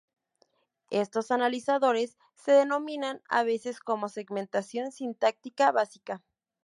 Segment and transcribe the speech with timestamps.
[0.89, 6.23] Estos analizadores se denominan a veces como "segmentación sintáctica básica".